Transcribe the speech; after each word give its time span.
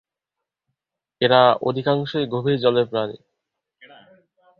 এরা 1.21 1.41
অধিকাংশই 1.61 2.25
গভীর 2.27 2.57
জলের 2.59 2.85
প্রাণী। 2.85 3.17